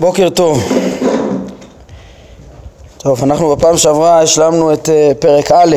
[0.00, 0.62] בוקר טוב.
[2.98, 5.76] טוב, אנחנו בפעם שעברה השלמנו את uh, פרק א',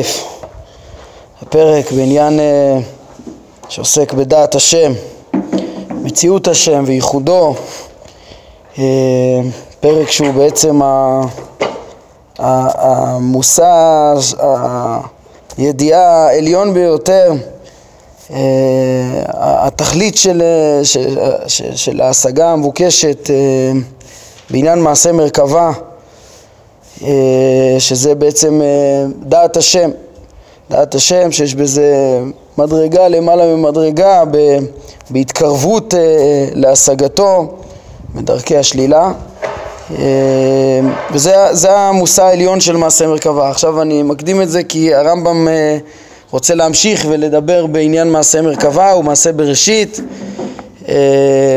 [1.42, 2.82] הפרק בעניין uh,
[3.68, 4.92] שעוסק בדעת השם,
[5.90, 7.54] מציאות השם וייחודו,
[8.74, 8.78] uh,
[9.80, 10.80] פרק שהוא בעצם
[12.38, 14.14] המושא,
[15.56, 17.32] הידיעה העליון ביותר
[18.28, 18.30] Uh,
[19.34, 20.42] התכלית של,
[20.82, 23.97] של, של, של ההשגה המבוקשת uh,
[24.50, 25.72] בעניין מעשה מרכבה,
[27.04, 28.66] אה, שזה בעצם אה,
[29.20, 29.90] דעת השם,
[30.70, 32.20] דעת השם שיש בזה
[32.58, 34.22] מדרגה למעלה ממדרגה
[35.10, 36.00] בהתקרבות אה,
[36.54, 37.54] להשגתו
[38.14, 39.12] בדרכי השלילה.
[41.12, 43.50] וזה המושא העליון של מעשה מרכבה.
[43.50, 45.48] עכשיו אני מקדים את זה כי הרמב"ם
[46.30, 50.00] רוצה להמשיך ולדבר בעניין מעשה מרכבה ומעשה בראשית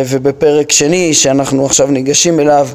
[0.10, 2.68] ובפרק שני שאנחנו עכשיו ניגשים אליו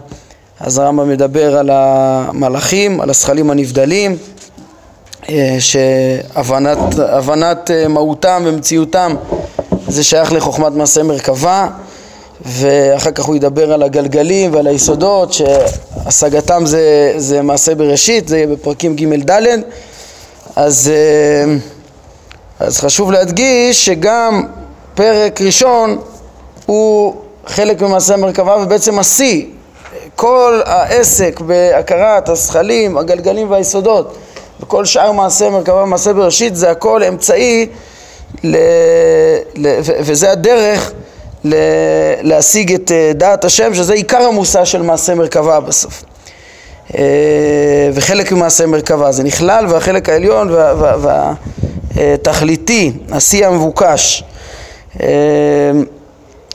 [0.60, 4.16] אז הרמב"ם מדבר על המלאכים, על השכלים הנבדלים
[5.28, 9.14] אה, שהבנת אה, מהותם ומציאותם
[9.88, 11.68] זה שייך לחוכמת מעשה מרכבה
[12.46, 18.46] ואחר כך הוא ידבר על הגלגלים ועל היסודות שהשגתם זה, זה מעשה בראשית, זה יהיה
[18.46, 19.46] בפרקים ג' ד'
[20.56, 20.92] אז,
[22.60, 24.42] אז חשוב להדגיש שגם
[24.94, 25.98] פרק ראשון
[26.66, 27.14] הוא
[27.46, 29.44] חלק ממעשה המרכבה ובעצם השיא.
[30.16, 34.16] כל העסק בהכרת הזכלים, הגלגלים והיסודות
[34.60, 37.66] וכל שאר מעשה מרכבה ומעשה בראשית זה הכל אמצעי
[38.44, 38.56] ל...
[39.56, 39.78] ל...
[39.80, 40.92] וזה הדרך
[41.44, 41.54] ל...
[42.22, 46.04] להשיג את אה, דעת השם שזה עיקר המושא של מעשה מרכבה בסוף.
[46.98, 47.02] אה,
[47.94, 50.50] וחלק ממעשה מרכבה זה נכלל והחלק העליון
[51.94, 54.24] והתכליתי, השיא המבוקש.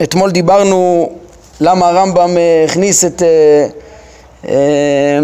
[0.03, 1.09] אתמול דיברנו
[1.61, 3.67] למה הרמב"ם אה, הכניס את אה,
[4.47, 5.19] אה,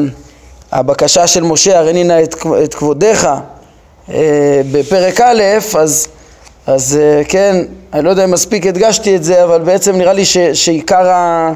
[0.71, 3.27] הבקשה של משה, הריני נא את, את כבודיך
[4.71, 5.41] בפרק א',
[5.79, 6.07] אז,
[6.67, 10.37] אז כן, אני לא יודע אם מספיק הדגשתי את זה, אבל בעצם נראה לי ש,
[10.37, 11.51] שעיקר ה...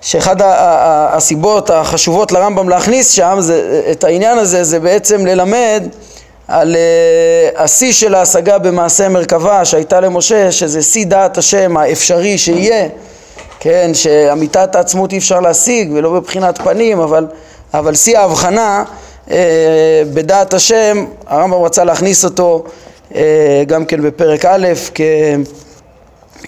[0.00, 5.82] שאחד הסיבות החשובות לרמב"ם להכניס שם זה, את העניין הזה זה בעצם ללמד
[6.48, 12.88] על uh, השיא של ההשגה במעשה מרכבה שהייתה למשה, שזה שיא דעת השם האפשרי שיהיה,
[13.60, 17.26] כן, שאמיתת העצמות אי אפשר להשיג ולא בבחינת פנים, אבל,
[17.74, 18.84] אבל שיא ההבחנה
[19.26, 19.30] uh,
[20.14, 22.64] בדעת השם, הרמב"ם רצה להכניס אותו
[23.12, 23.14] uh,
[23.66, 25.00] גם כן בפרק א', כ,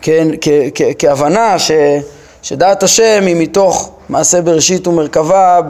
[0.03, 1.71] כן, כ, כ, כהבנה ש,
[2.43, 5.61] שדעת השם היא מתוך מעשה בראשית ומרכבה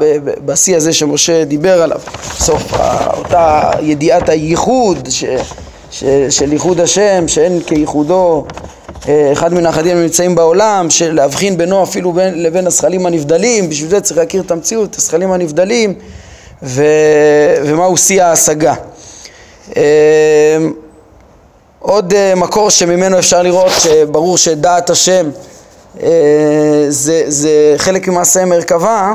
[0.45, 2.01] בשיא הזה שמשה דיבר עליו.
[2.39, 2.63] סוף
[3.17, 5.25] אותה ידיעת הייחוד ש,
[5.91, 8.45] ש, של ייחוד השם, שאין כייחודו
[9.09, 13.91] אה, אחד מן האחדים הנמצאים בעולם, של להבחין בינו אפילו בין, לבין הזכלים הנבדלים, בשביל
[13.91, 15.95] זה צריך להכיר את המציאות, הזכלים הנבדלים,
[16.63, 16.85] ו,
[17.65, 18.75] ומהו שיא ההשגה.
[19.77, 19.83] אה,
[21.79, 25.31] עוד אה, מקור שממנו אפשר לראות שברור שדעת השם
[26.89, 29.15] זה, זה חלק ממעשה מרכבה,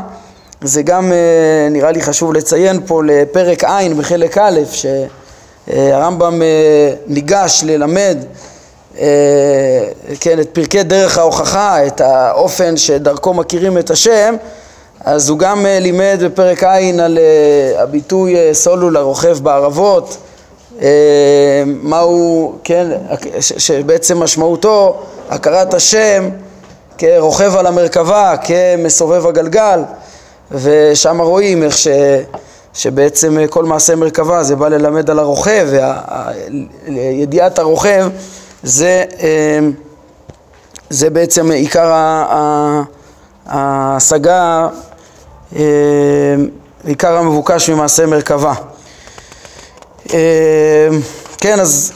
[0.62, 6.48] זה גם אה, נראה לי חשוב לציין פה לפרק ע' בחלק א', שהרמב"ם אה,
[7.08, 8.18] ניגש ללמד
[10.20, 14.36] כן, את פרקי דרך ההוכחה, את האופן שדרכו מכירים את השם,
[15.06, 17.20] אז הוא גם לימד בפרק ע' על
[17.78, 20.18] הביטוי סולול הרוכב בערבות,
[21.66, 22.88] מהו, כן,
[23.40, 26.30] שבעצם משמעותו הכרת השם
[26.98, 29.80] כרוכב על המרכבה, כמסובב הגלגל,
[30.52, 31.88] ושם רואים איך ש,
[32.74, 35.68] שבעצם כל מעשה מרכבה זה בא ללמד על הרוכב,
[36.88, 38.10] וידיעת הרוכב
[38.64, 39.60] זה, אה,
[40.90, 41.92] זה בעצם עיקר
[43.46, 44.68] ההשגה,
[45.56, 45.62] אה,
[46.86, 48.54] עיקר המבוקש ממעשה מרכבה.
[50.14, 50.88] אה,
[51.38, 51.92] כן, אז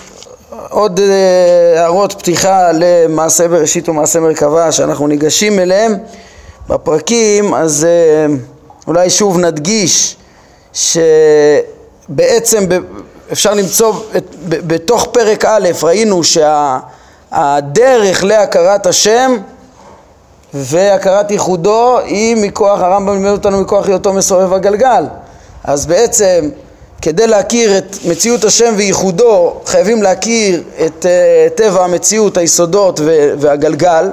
[0.70, 5.96] עוד אה, הערות פתיחה למעשה בראשית ומעשה מרכבה שאנחנו ניגשים אליהם
[6.70, 8.36] בפרקים, אז אה,
[8.88, 10.16] אולי שוב נדגיש
[10.74, 12.64] שבעצם
[13.32, 13.94] אפשר למצוא
[14.48, 19.36] בתוך פרק א', ראינו שהדרך להכרת השם
[20.54, 25.06] והכרת ייחודו היא מכוח, הרמב"ם לימד אותנו מכוח היותו מסובב הגלגל.
[25.64, 26.50] אז בעצם
[27.02, 33.00] כדי להכיר את מציאות השם וייחודו חייבים להכיר את uh, טבע המציאות, היסודות
[33.40, 34.10] והגלגל.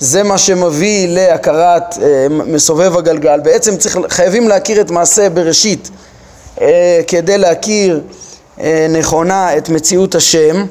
[0.00, 1.98] זה מה שמביא להכרת uh,
[2.28, 3.40] מסובב הגלגל.
[3.40, 5.90] בעצם צריך, חייבים להכיר את מעשה בראשית
[6.56, 6.60] uh,
[7.06, 8.00] כדי להכיר
[8.56, 10.66] uh, נכונה את מציאות השם.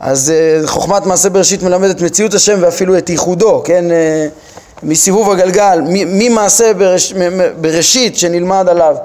[0.00, 0.32] אז
[0.64, 3.84] uh, חוכמת מעשה בראשית מלמדת מציאות השם ואפילו את ייחודו, כן?
[3.90, 7.14] Uh, מסיבוב הגלגל, ממעשה בראש,
[7.60, 9.02] בראשית שנלמד עליו, על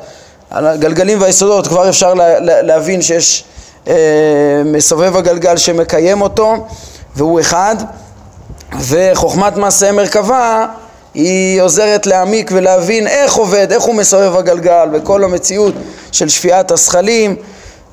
[0.52, 3.44] הגלגלים והיסודות, כבר אפשר לה, להבין שיש
[3.88, 3.94] אה,
[4.66, 6.68] מסובב הגלגל שמקיים אותו
[7.16, 7.76] והוא אחד,
[8.80, 10.66] וחוכמת מעשה מרכבה
[11.14, 15.74] היא עוזרת להעמיק ולהבין איך עובד, איך הוא מסובב הגלגל וכל המציאות
[16.12, 17.36] של שפיעת הזכלים,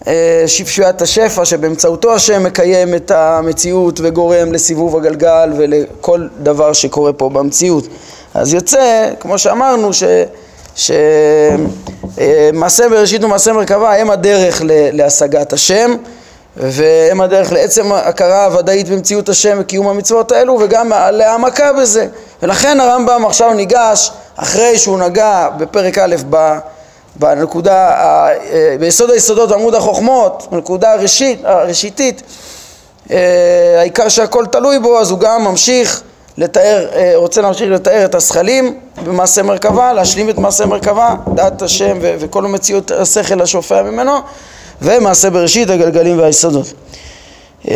[0.07, 7.29] אה, שפיעת השפע שבאמצעותו השם מקיים את המציאות וגורם לסיבוב הגלגל ולכל דבר שקורה פה
[7.29, 7.85] במציאות.
[8.35, 9.91] אז יוצא, כמו שאמרנו,
[10.77, 10.99] שמעשה
[12.89, 15.97] בראשית ומעשה מרכבה הם הדרך להשגת השם
[16.57, 22.07] והם הדרך לעצם הכרה ודאית במציאות השם וקיום המצוות האלו וגם להעמקה בזה.
[22.43, 26.17] ולכן הרמב"ם עכשיו ניגש אחרי שהוא נגע בפרק א'
[27.17, 32.23] בנקודה, אה, ביסוד היסודות עמוד החוכמות, בנקודה הראשית, הראשיתית
[33.11, 36.03] אה, העיקר שהכל תלוי בו אז הוא גם ממשיך
[36.39, 41.99] לתאר, אה, רוצה להמשיך לתאר את השכלים במעשה מרכבה, להשלים את מעשה מרכבה, דעת השם
[42.01, 44.13] וכל המציאות השכל השופע ממנו
[44.83, 46.73] ומעשה בראשית הגלגלים והיסודות.
[47.69, 47.75] אמ,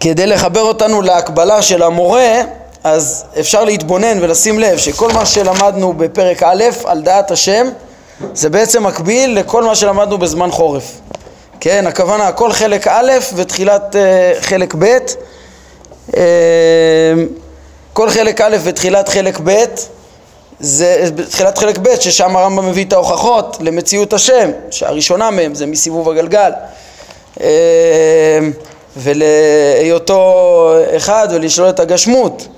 [0.00, 2.40] כדי לחבר אותנו להקבלה של המורה,
[2.84, 7.66] אז אפשר להתבונן ולשים לב שכל מה שלמדנו בפרק א' על דעת השם
[8.34, 11.00] זה בעצם מקביל לכל מה שלמדנו בזמן חורף.
[11.60, 14.98] כן, הכוונה כל חלק א' ותחילת uh, חלק ב',
[16.08, 16.14] uh,
[17.92, 19.64] כל חלק א' ותחילת חלק ב'
[20.60, 26.08] זה בתחילת חלק ב', ששם הרמב"ם מביא את ההוכחות למציאות השם, שהראשונה מהם זה מסיבוב
[26.08, 26.50] הגלגל.
[27.40, 28.38] אה,
[28.96, 32.48] ולהיותו אחד ולשלול את הגשמות.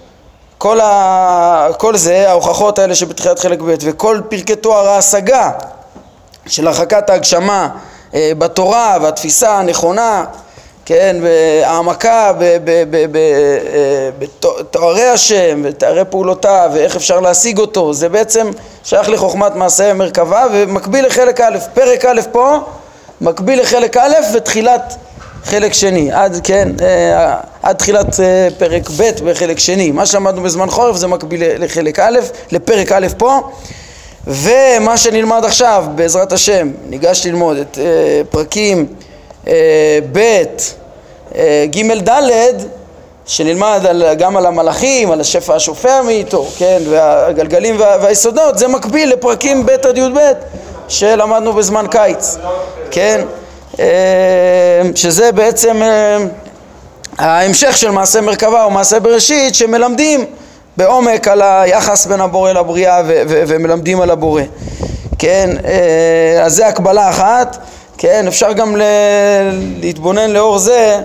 [0.58, 1.68] כל, ה...
[1.78, 5.50] כל זה, ההוכחות האלה שבתחילת חלק ב' וכל פרקי תואר ההשגה
[6.46, 7.68] של הרחקת ההגשמה
[8.14, 10.24] אה, בתורה והתפיסה הנכונה
[10.84, 11.16] כן,
[11.64, 12.32] העמקה
[14.18, 18.50] בתוארי השם ותארי פעולותיו ואיך אפשר להשיג אותו, זה בעצם
[18.84, 22.58] שייך לחוכמת מעשה מרכבה ומקביל לחלק א', פרק א' פה
[23.20, 24.96] מקביל לחלק א' ותחילת
[25.44, 30.70] חלק שני, עד, כן, אה, עד תחילת אה, פרק ב' בחלק שני, מה שלמדנו בזמן
[30.70, 32.18] חורף זה מקביל לחלק א',
[32.52, 33.40] לפרק א' פה.
[34.26, 39.11] ומה שנלמד עכשיו בעזרת השם, ניגש ללמוד את אה, פרקים אה,
[40.12, 40.44] ב',
[41.34, 42.20] אה, ג', ד',
[43.26, 49.12] שנלמד על, גם על המלאכים, על השפע השופע מאיתו, כן, והגלגלים וה, והיסודות, זה מקביל
[49.12, 50.18] לפרקים ב' עד י"ב
[50.88, 52.36] שלמדנו בזמן קיץ,
[52.90, 53.20] כן,
[53.78, 53.84] אה,
[54.94, 55.82] שזה בעצם
[57.18, 60.24] ההמשך של מעשה מרכבה או מעשה בראשית שמלמדים
[60.76, 64.42] בעומק על היחס בין הבורא לבריאה ומלמדים על הבורא,
[65.18, 65.50] כן,
[66.44, 67.56] אז זה הקבלה אחת
[68.02, 68.82] כן, אפשר גם ל...
[69.80, 71.00] להתבונן לאור זה,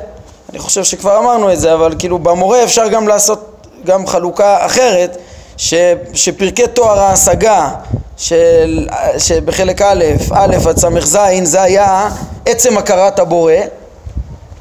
[0.49, 5.17] אני חושב שכבר אמרנו את זה, אבל כאילו במורה אפשר גם לעשות גם חלוקה אחרת,
[5.57, 5.73] ש...
[6.13, 7.69] שפרקי תואר ההשגה
[8.17, 8.87] של...
[9.17, 12.09] שבחלק א', א' עד ס"ז, זה היה
[12.45, 13.53] עצם הכרת הבורא,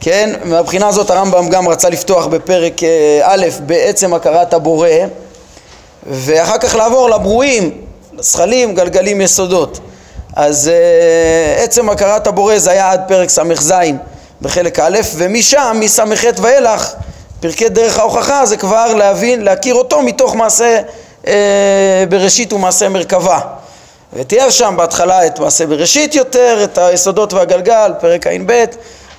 [0.00, 4.88] כן, מהבחינה הזאת הרמב"ם גם רצה לפתוח בפרק אה, א' בעצם הכרת הבורא,
[6.06, 7.70] ואחר כך לעבור לברואים,
[8.18, 9.80] לזכלים, גלגלים, יסודות.
[10.36, 13.72] אז uh, עצם הכרת הבורא זה היה עד פרק ס"ז
[14.42, 16.92] בחלק א', ומשם, מס"ח ואילך,
[17.40, 20.80] פרקי דרך ההוכחה זה כבר להבין, להכיר אותו מתוך מעשה
[21.24, 21.28] uh,
[22.08, 23.40] בראשית ומעשה מרכבה.
[24.12, 28.64] ותיאר שם בהתחלה את מעשה בראשית יותר, את היסודות והגלגל, פרק ע"ב,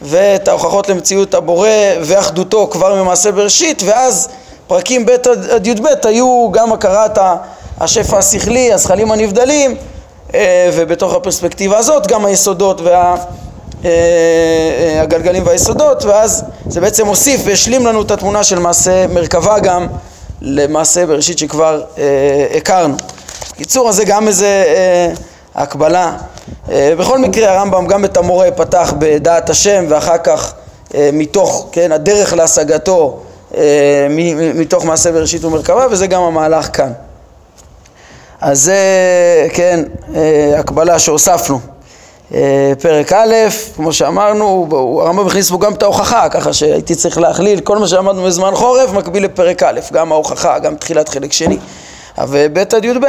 [0.01, 1.69] ואת ההוכחות למציאות הבורא
[2.01, 4.29] ואחדותו כבר ממעשה בראשית, ואז
[4.67, 5.09] פרקים ב'
[5.51, 7.17] עד י"ב היו גם הכרת
[7.79, 9.75] השפע השכלי, הזכלים הנבדלים,
[10.73, 12.81] ובתוך הפרספקטיבה הזאת גם היסודות
[13.83, 19.59] והגלגלים אה, אה, והיסודות ואז זה בעצם הוסיף והשלים לנו את התמונה של מעשה מרכבה
[19.59, 19.87] גם
[20.41, 21.81] למעשה בראשית שכבר
[22.57, 22.95] הכרנו.
[23.55, 24.63] קיצור, אז זה גם איזה
[25.55, 26.17] הקבלה.
[26.69, 30.53] בכל מקרה הרמב"ם גם את המורה פתח בדעת השם ואחר כך
[31.13, 33.19] מתוך, כן, הדרך להשגתו
[34.55, 36.91] מתוך מעשה בראשית ומרכבה וזה גם המהלך כאן.
[38.41, 38.77] אז זה,
[39.53, 39.83] כן,
[40.15, 41.59] אה, הקבלה שהוספנו.
[42.33, 43.33] אה, פרק א',
[43.75, 44.67] כמו שאמרנו,
[45.01, 48.91] הרמב"ם הכניס בו גם את ההוכחה, ככה שהייתי צריך להכליל כל מה שלמדנו בזמן חורף
[48.93, 51.57] מקביל לפרק א', גם ההוכחה, גם תחילת חלק שני.
[52.27, 53.05] וב' עד י"ב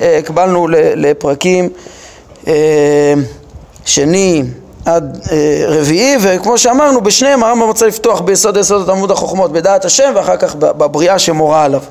[0.00, 1.68] אה, הקבלנו לפרקים
[3.84, 4.42] שני
[4.84, 5.28] עד
[5.68, 10.54] רביעי, וכמו שאמרנו, בשניהם הרמב"ם רוצה לפתוח ביסוד יסודות עמוד החוכמות, בדעת השם, ואחר כך
[10.54, 11.82] בבריאה שמורה עליו.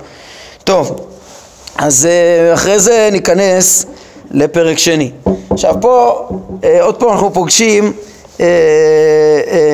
[0.64, 1.15] טוב.
[1.78, 3.86] אז אה, אחרי זה ניכנס
[4.32, 5.12] לפרק שני.
[5.50, 6.28] עכשיו פה,
[6.64, 7.94] אה, עוד פעם אנחנו פוגשים
[8.40, 8.46] אה,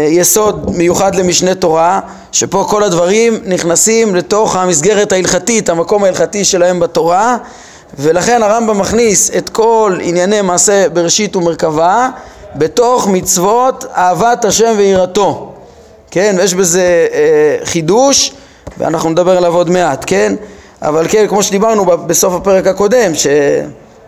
[0.10, 2.00] יסוד מיוחד למשנה תורה,
[2.32, 7.38] שפה כל הדברים נכנסים לתוך המסגרת ההלכתית, המקום ההלכתי שלהם בתורה,
[8.00, 12.10] ולכן הרמב"ם מכניס את כל ענייני מעשה בראשית ומרכבה
[12.56, 15.52] בתוך מצוות אהבת השם ויראתו.
[16.12, 17.08] כן, ויש בזה
[17.64, 18.34] חידוש,
[18.78, 20.34] ואנחנו נדבר עליו עוד מעט, כן?
[20.82, 23.28] אבל כן, כמו שדיברנו בסוף הפרק הקודם, ש...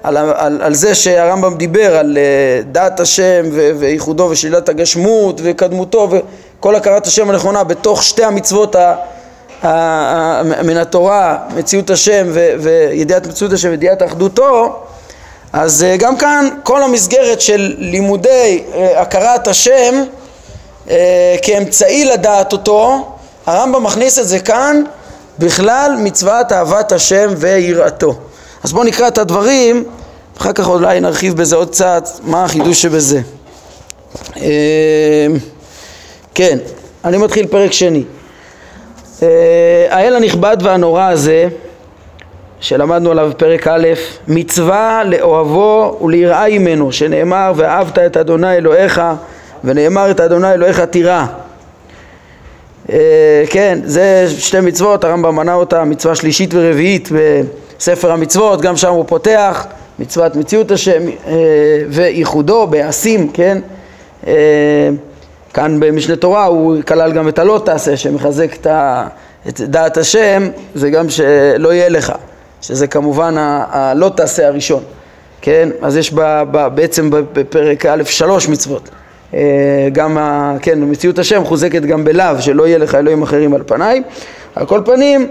[0.04, 6.10] על, על, על זה שהרמב"ם דיבר על uh, דעת השם ו, וייחודו ושלילת הגשמות וקדמותו
[6.12, 8.96] וכל הכרת השם הנכונה בתוך שתי המצוות ה,
[9.64, 14.80] ה, ה, מן התורה, מציאות השם ו, וידיעת מציאות השם וידיעת אחדותו
[15.54, 20.04] אז uh, גם כאן כל המסגרת של לימודי uh, הכרת השם
[21.42, 23.08] כאמצעי לדעת אותו
[23.46, 24.84] הרמב"ם מכניס את זה כאן
[25.40, 28.16] בכלל מצוות אהבת השם ויראתו
[28.64, 29.84] אז בואו נקרא את הדברים,
[30.38, 33.22] אחר כך אולי נרחיב בזה עוד קצת, מה החידוש שבזה.
[34.38, 34.44] אמ,
[36.36, 36.58] כן,
[37.06, 38.04] אני מתחיל פרק שני.
[39.24, 41.48] אה, האל הנכבד והנורא הזה,
[42.60, 43.88] שלמדנו עליו בפרק א',
[44.28, 49.02] מצווה לאוהבו וליראה ממנו, שנאמר ואהבת את אדוני אלוהיך
[49.64, 51.26] ונאמר את אדוני אלוהיך תירא.
[52.90, 57.10] אה, כן, זה שתי מצוות, הרמב"ם מנה אותה, מצווה שלישית ורביעית
[57.80, 59.66] ספר המצוות, גם שם הוא פותח,
[60.00, 61.34] מצוות מציאות השם אה,
[61.90, 63.58] וייחודו בעשים, כן?
[64.28, 64.90] אה,
[65.54, 68.68] כאן במשנה תורה הוא כלל גם את הלא תעשה, שמחזק
[69.48, 72.14] את, דעת השם, זה גם שלא יהיה לך,
[72.62, 74.84] שזה כמובן הלא תעשה הראשון,
[75.42, 75.70] כן?
[75.82, 76.14] אז יש
[76.76, 78.90] בעצם בפרק א' שלוש מצוות.
[79.34, 79.40] אה,
[79.92, 84.02] גם, ה, כן, מציאות השם מחוזקת גם בלאו, שלא יהיה לך אלוהים אחרים על פניי.
[84.56, 85.28] על כל פנים,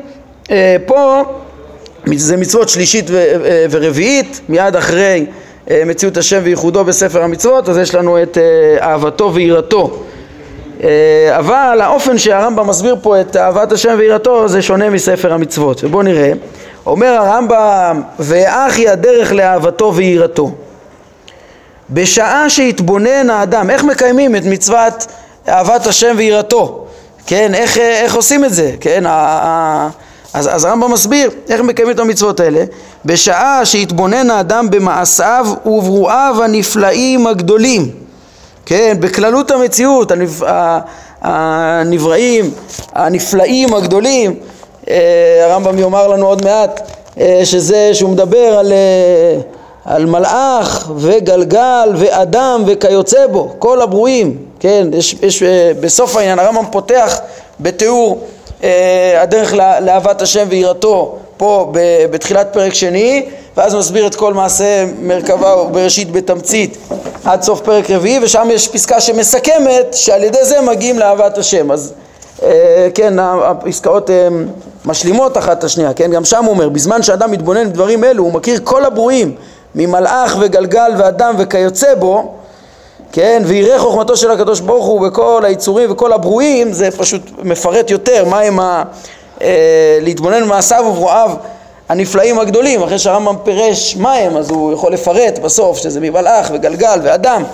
[0.87, 1.25] פה
[2.07, 5.27] זה מצוות שלישית אה, ורביעית, מיד אחרי
[5.71, 9.99] אה, מציאות השם וייחודו בספר המצוות, אז יש לנו את אה, אהבתו ויראתו.
[11.31, 15.85] אבל האופן שהרמב"ם מסביר פה את אהבת השם ויראתו זה שונה מספר המצוות.
[15.85, 16.33] ובואו נראה,
[16.87, 20.51] אומר הרמב"ם, ואחי הדרך לאהבתו ויראתו.
[21.93, 25.07] בשעה שהתבונן האדם, איך מקיימים את מצוות
[25.49, 26.85] אהבת השם ויראתו?
[27.27, 28.73] כן, איך, איך עושים את זה?
[28.81, 29.05] כן,
[30.35, 32.65] אז, אז הרמב"ם מסביר איך מקיימים את המצוות האלה
[33.05, 37.91] בשעה שהתבונן האדם במעשיו וברואיו הנפלאים הגדולים
[38.67, 40.41] כן, בכללות המציאות הנב...
[41.23, 42.51] הנבראים,
[42.93, 44.35] הנפלאים הגדולים
[44.91, 49.41] אה, הרמב"ם יאמר לנו עוד מעט אה, שזה שהוא מדבר על, אה,
[49.85, 55.43] על מלאך וגלגל ואדם וכיוצא בו כל הברואים כן, יש, יש
[55.81, 57.21] בסוף העניין הרמב"ם פותח
[57.61, 58.27] בתיאור
[58.63, 61.73] אה, הדרך לאהבת השם ויראתו פה
[62.11, 66.77] בתחילת פרק שני ואז מסביר את כל מעשה מרכבה בראשית בתמצית
[67.25, 71.71] עד סוף פרק רביעי ושם יש פסקה שמסכמת שעל ידי זה מגיעים לאהבת השם.
[71.71, 71.93] אז
[72.43, 74.49] אה, כן הפסקאות הן
[74.85, 76.11] משלימות אחת את השנייה כן?
[76.11, 79.35] גם שם הוא אומר בזמן שאדם מתבונן בדברים אלו הוא מכיר כל הברואים
[79.75, 82.35] ממלאך וגלגל ואדם וכיוצא בו
[83.13, 88.25] כן, ויראה חוכמתו של הקדוש ברוך הוא בכל היצורים וכל הברואים, זה פשוט מפרט יותר
[88.25, 88.83] מהם ה...
[89.43, 91.31] אה, להתבונן במעשיו וברואיו
[91.89, 97.45] הנפלאים הגדולים, אחרי שהרמב"ם פירש מהם, אז הוא יכול לפרט בסוף שזה מבלאך וגלגל ואדם.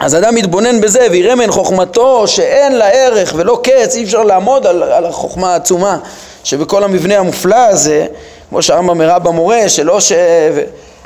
[0.00, 4.66] אז אדם מתבונן בזה ויראה מן חוכמתו שאין לה ערך ולא קץ, אי אפשר לעמוד
[4.66, 5.98] על, על החוכמה העצומה
[6.44, 8.06] שבכל המבנה המופלא הזה,
[8.50, 10.12] כמו שהרמב"ם הראה במורה, שלא ש...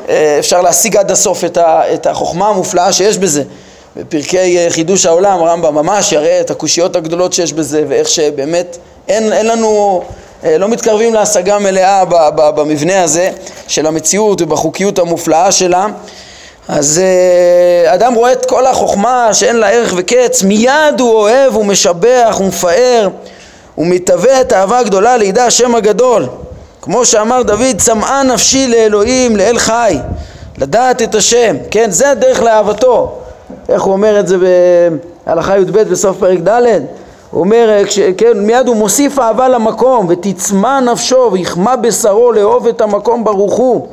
[0.09, 1.45] אה, אפשר להשיג עד הסוף
[1.95, 3.43] את, החוכמה המופלאה שיש בזה.
[3.97, 9.33] בפרקי אה, חידוש העולם רמב"ם ממש יראה את הקושיות הגדולות שיש בזה ואיך שבאמת אין,
[9.33, 10.03] אין לנו,
[10.45, 13.31] אה, לא מתקרבים להשגה מלאה במבנה הזה
[13.69, 15.87] של המציאות ובחוקיות המופלאה שלה.
[16.69, 17.01] אז
[17.87, 23.09] אדם רואה את כל החוכמה שאין לה ערך וקץ, מיד הוא אוהב ומשבח ומפאר
[23.79, 26.29] ומתהווה את האהבה הגדולה לידע השם הגדול.
[26.91, 29.99] כמו שאמר דוד, צמאה נפשי לאלוהים, לאל חי,
[30.59, 33.13] לדעת את השם, כן, זה הדרך לאהבתו.
[33.69, 34.37] איך הוא אומר את זה
[35.27, 36.63] בהלכה י"ב בסוף פרק ד'?
[37.31, 42.81] הוא אומר, כש, כן, מיד הוא מוסיף אהבה למקום, ותצמא נפשו ויחמא בשרו לאהוב את
[42.81, 43.89] המקום ברוך הוא,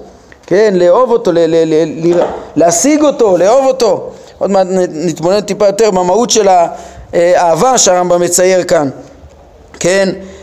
[0.47, 2.21] כן, לאהוב אותו, ל, ל, ל, ל,
[2.55, 4.09] להשיג אותו, לאהוב אותו.
[4.37, 6.47] עוד מעט נתבונן טיפה יותר במהות של
[7.13, 8.89] האהבה שהרמב"ם מצייר כאן,
[9.79, 10.34] כן, אה,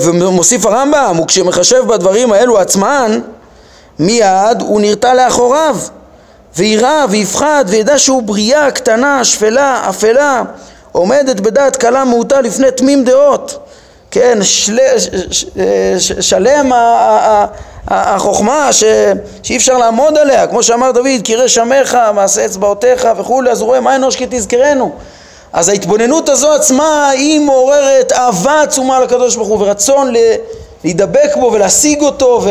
[0.00, 3.20] ומוסיף הרמב"ם, וכשמחשב בדברים האלו עצמן,
[3.98, 5.76] מיד הוא נרתע לאחוריו,
[6.56, 10.42] ויירא ויפחד וידע שהוא בריאה קטנה, שפלה, אפלה,
[10.92, 13.58] עומדת בדעת קלה מעוטה לפני תמים דעות,
[14.10, 14.78] כן, של,
[15.30, 15.44] ש,
[15.98, 16.72] ש, שלם
[17.88, 18.84] החוכמה ש,
[19.42, 23.80] שאי אפשר לעמוד עליה, כמו שאמר דוד, קירי שמך, מעשה אצבעותיך וכולי, אז הוא רואה
[23.80, 24.92] מה אנוש כי תזכרנו.
[25.54, 30.12] אז ההתבוננות הזו עצמה היא מעוררת אהבה עצומה לקדוש ברוך הוא ורצון
[30.84, 32.42] להידבק בו ולהשיג אותו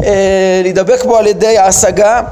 [0.00, 2.22] ולהידבק בו על ידי ההשגה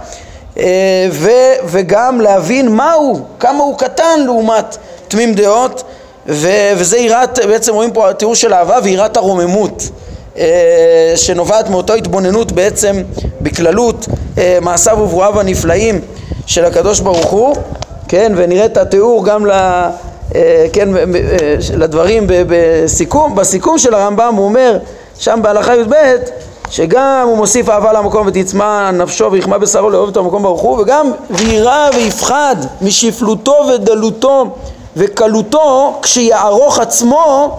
[1.11, 1.31] ו,
[1.65, 4.77] וגם להבין מהו, כמה הוא קטן לעומת
[5.09, 5.83] תמים דעות
[6.29, 9.83] ו, וזה יראת, בעצם רואים פה תיאור של אהבה ויראת הרוממות
[11.17, 13.03] שנובעת מאותו התבוננות בעצם
[13.41, 14.07] בכללות
[14.61, 16.01] מעשיו וברואיו הנפלאים
[16.47, 17.57] של הקדוש ברוך הוא
[18.09, 19.53] כן, ונראה את התיאור גם ל...
[20.35, 21.03] אה, כן, אה,
[21.77, 24.79] לדברים בסיכום, בסיכום של הרמב"ם הוא אומר
[25.19, 25.95] שם בהלכה י"ב
[26.71, 31.13] שגם הוא מוסיף אהבה למקום ותצמא נפשו ויחמא בשרו לאהוב את המקום ברוך הוא וגם
[31.31, 34.47] ויירא ויפחד משפלותו ודלותו
[34.97, 37.57] וקלותו כשיערוך עצמו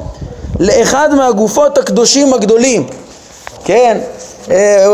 [0.60, 2.88] לאחד מהגופות הקדושים הגדולים.
[3.64, 3.98] כן,
[4.52, 4.86] אה,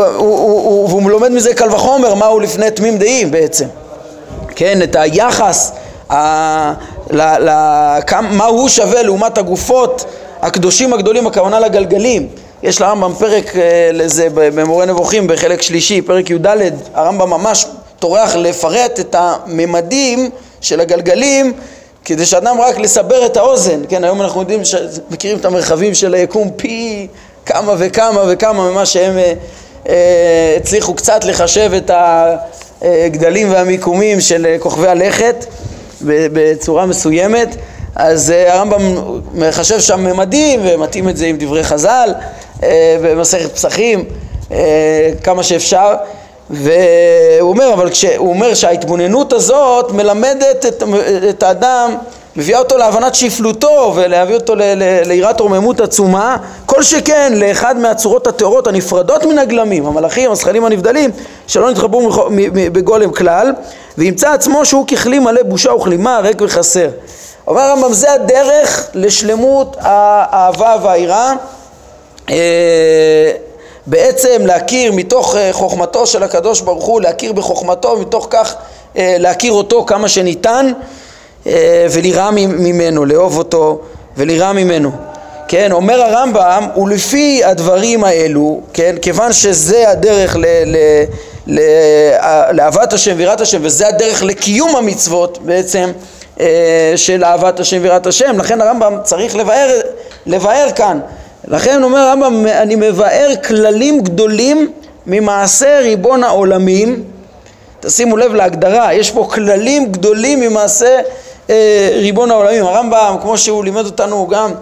[0.88, 3.66] והוא לומד מזה קל וחומר מהו לפני תמים דעים בעצם.
[4.56, 5.72] כן, את היחס
[8.30, 10.04] מה הוא שווה לעומת הגופות
[10.42, 12.28] הקדושים הגדולים, הכוונה לגלגלים.
[12.62, 16.46] יש לרמב"ם פרק אה, לזה במורה נבוכים בחלק שלישי, פרק י"ד,
[16.94, 17.66] הרמב"ם ממש
[17.98, 21.52] טורח לפרט את הממדים של הגלגלים
[22.04, 24.60] כדי שאדם רק לסבר את האוזן, כן, היום אנחנו יודעים,
[25.10, 27.06] מכירים את המרחבים של היקום פי
[27.46, 29.32] כמה וכמה וכמה ממה שהם אה,
[29.88, 31.90] אה, הצליחו קצת לחשב את
[32.82, 35.46] הגדלים והמיקומים של כוכבי הלכת
[36.02, 37.56] בצורה מסוימת,
[37.94, 38.80] אז אה, הרמב"ם
[39.34, 42.14] מחשב שם ממדים ומתאים את זה עם דברי חז"ל
[42.62, 44.04] אה, במסכת פסחים
[44.52, 45.94] אה, כמה שאפשר.
[46.50, 50.82] והוא אומר, אבל כשהוא אומר שההתבוננות הזאת מלמדת את,
[51.30, 51.96] את האדם
[52.36, 54.54] מביאה אותו להבנת שפלותו ולהביא אותו
[55.04, 56.36] ליראת רוממות עצומה.
[56.66, 61.10] כל שכן לאחד מהצורות הטהורות הנפרדות מן הגלמים המלאכים, הזכלים הנבדלים
[61.46, 63.52] שלא נתחברו בגולם כלל
[63.98, 66.88] וימצא עצמו שהוא ככלי מלא בושה וכלימה ריק וחסר
[67.46, 71.32] אומר הרמב"ם זה הדרך לשלמות האהבה והיראה
[72.30, 73.32] אה,
[73.86, 78.54] בעצם להכיר מתוך אה, חוכמתו של הקדוש ברוך הוא להכיר בחוכמתו ומתוך כך
[78.96, 80.72] אה, להכיר אותו כמה שניתן
[81.90, 83.80] וליראה ממנו, לאהוב אותו
[84.16, 84.90] וליראה ממנו.
[85.48, 90.76] כן, אומר הרמב"ם, ולפי הדברים האלו, כן, כיוון שזה הדרך ל, ל,
[91.46, 95.90] לאהבת השם ויראת השם, וזה הדרך לקיום המצוות בעצם
[96.40, 99.80] אה, של אהבת השם ויראת השם, לכן הרמב"ם צריך לבאר,
[100.26, 101.00] לבאר כאן.
[101.48, 104.72] לכן אומר הרמב"ם, אני מבאר כללים גדולים
[105.06, 107.04] ממעשה ריבון העולמים.
[107.80, 111.00] תשימו לב להגדרה, יש פה כללים גדולים ממעשה
[111.50, 112.64] אה, ריבון העולמים.
[112.64, 114.52] הרמב"ם, כמו שהוא לימד אותנו גם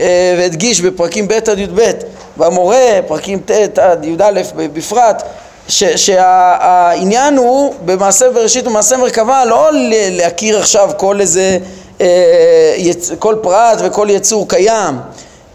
[0.00, 1.90] אה, והדגיש בפרקים ב' עד י"ב,
[2.36, 5.22] במורה, פרקים ט' עד י"א בפרט,
[5.68, 9.68] שהעניין הוא במעשה בראשית ומעשה מרכבה לא
[10.10, 11.58] להכיר עכשיו כל איזה,
[12.00, 12.76] אה,
[13.18, 14.98] כל פרט וכל יצור קיים,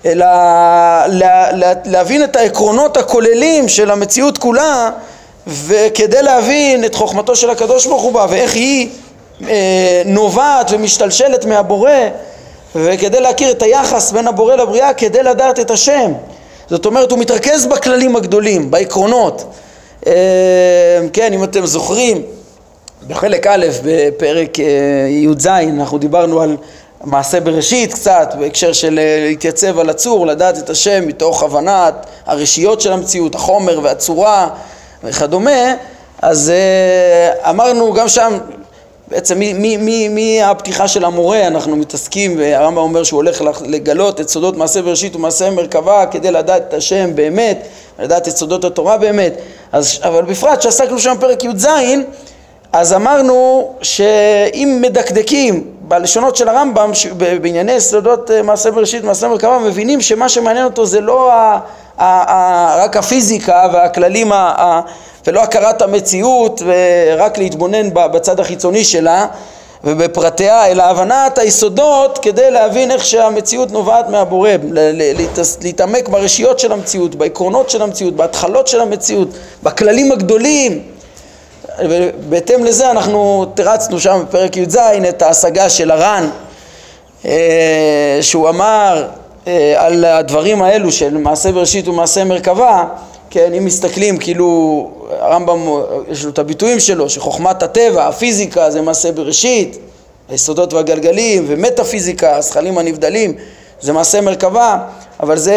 [0.06, 0.26] אלא
[1.86, 4.90] להבין את העקרונות הכוללים של המציאות כולה
[5.48, 8.90] וכדי להבין את חוכמתו של הקדוש ברוך הוא בה ואיך היא
[9.48, 11.92] אה, נובעת ומשתלשלת מהבורא
[12.76, 16.12] וכדי להכיר את היחס בין הבורא לבריאה כדי לדעת את השם.
[16.70, 19.44] זאת אומרת הוא מתרכז בכללים הגדולים, בעקרונות
[21.14, 22.22] כן, אם אתם זוכרים
[23.08, 24.66] בחלק א' בפרק אה,
[25.10, 26.58] י"ז אנחנו דיברנו על
[27.04, 32.94] מעשה בראשית קצת בהקשר של להתייצב על הצור, לדעת את השם מתוך הבנת הרשיות של
[32.94, 34.50] המציאות, החומר והצורה
[35.04, 35.74] וכדומה
[36.22, 36.52] אז
[37.50, 38.38] אמרנו גם שם
[39.08, 39.42] בעצם
[40.10, 41.48] מהפתיחה של המורה?
[41.48, 46.62] אנחנו מתעסקים, והרמב"ם אומר שהוא הולך לגלות את סודות מעשה בראשית ומעשה מרכבה כדי לדעת
[46.70, 47.68] את השם באמת,
[48.00, 49.34] לדעת את סודות התורה באמת,
[49.72, 51.68] אז, אבל בפרט שעסקנו שם פרק י"ז,
[52.74, 56.92] אז אמרנו שאם מדקדקים בלשונות של הרמב"ם
[57.42, 61.60] בענייני סודות אה, מעשה בראשית ומעשה מרכבה, מבינים שמה שמעניין אותו זה לא ה,
[61.98, 64.82] ה, ה, רק הפיזיקה והכללים ה,
[65.28, 69.26] ולא הכרת המציאות ורק להתבונן בצד החיצוני שלה
[69.84, 74.50] ובפרטיה, אלא הבנת היסודות כדי להבין איך שהמציאות נובעת מהבורא,
[75.62, 79.28] להתעמק ברשיות של המציאות, בעקרונות של המציאות, בהתחלות של המציאות,
[79.64, 80.82] בכללים הגדולים.
[81.80, 84.78] ובהתאם לזה אנחנו תרצנו שם בפרק י"ז
[85.10, 86.30] את ההשגה של הר"ן,
[87.26, 89.08] אה, שהוא אמר
[89.48, 92.84] אה, על הדברים האלו של מעשה בראשית ומעשה מרכבה,
[93.30, 95.60] כן, אם מסתכלים, כאילו הרמב"ם,
[96.10, 99.78] יש לו את הביטויים שלו, שחוכמת הטבע, הפיזיקה זה מעשה בראשית,
[100.30, 103.34] היסודות והגלגלים, ומטאפיזיקה, הזכלים הנבדלים,
[103.82, 104.78] זה מעשה מרכבה,
[105.20, 105.56] אבל זה,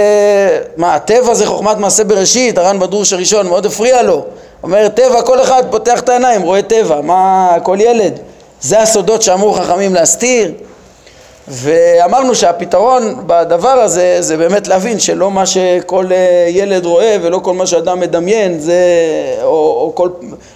[0.77, 4.25] מה, הטבע זה חוכמת מעשה בראשית, הר"ן בדרוש הראשון מאוד הפריע לו.
[4.63, 8.19] אומר, טבע, כל אחד פותח את העיניים, רואה טבע, מה, כל ילד.
[8.61, 10.53] זה הסודות שאמרו חכמים להסתיר.
[11.49, 17.55] ואמרנו שהפתרון בדבר הזה זה באמת להבין שלא מה שכל אה, ילד רואה ולא כל
[17.55, 18.83] מה שאדם מדמיין זה,
[19.43, 20.09] או, או כל,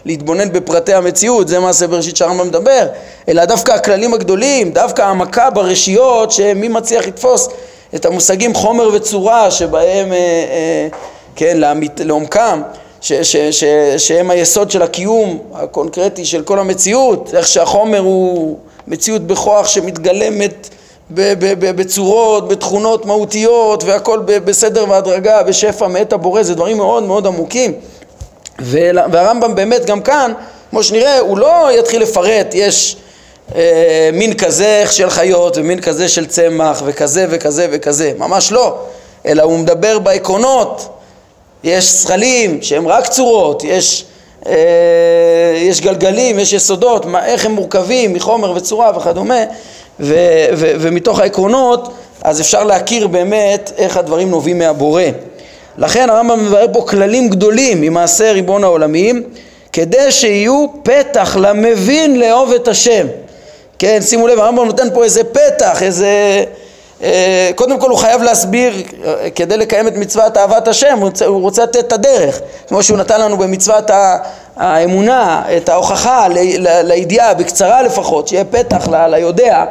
[0.04, 2.86] להתבונן בפרטי המציאות, זה מעשה בראשית שהרמב"ם מדבר,
[3.28, 7.48] אלא דווקא הכללים הגדולים, דווקא העמקה ברשיות שמי מצליח לתפוס
[7.94, 10.88] את המושגים חומר וצורה שבהם, אה, אה,
[11.36, 12.62] כן, לעמית, לעומקם,
[13.00, 13.64] ש, ש, ש,
[13.98, 20.68] שהם היסוד של הקיום הקונקרטי של כל המציאות, איך שהחומר הוא מציאות בכוח שמתגלמת
[21.10, 27.72] בצורות, בתכונות מהותיות והכל בסדר והדרגה, בשפע מאת הבורא, זה דברים מאוד מאוד עמוקים.
[28.58, 30.32] והרמב"ם באמת גם כאן,
[30.70, 32.96] כמו שנראה, הוא לא יתחיל לפרט, יש
[33.54, 38.78] אה, מין כזה של חיות ומין כזה של צמח וכזה וכזה וכזה, ממש לא,
[39.26, 40.88] אלא הוא מדבר בעקרונות,
[41.64, 44.04] יש שכלים שהם רק צורות, יש,
[45.56, 49.40] יש גלגלים, יש יסודות, מה, איך הם מורכבים מחומר וצורה וכדומה
[50.00, 50.14] ו,
[50.56, 55.02] ו, ומתוך העקרונות אז אפשר להכיר באמת איך הדברים נובעים מהבורא.
[55.78, 59.22] לכן הרמב"ם מבאר פה כללים גדולים ממעשה ריבון העולמים
[59.72, 63.06] כדי שיהיו פתח למבין לאהוב את השם.
[63.78, 66.44] כן, שימו לב, הרמב"ם נותן פה איזה פתח, איזה...
[67.02, 71.26] אה, קודם כל הוא חייב להסביר, אה, כדי לקיים את מצוות אהבת השם, הוא רוצה,
[71.26, 73.90] הוא רוצה לתת את הדרך, כמו שהוא נתן לנו במצוות
[74.56, 76.28] האמונה, את ההוכחה
[76.60, 79.64] לידיעה, בקצרה לפחות, שיהיה פתח ליודע,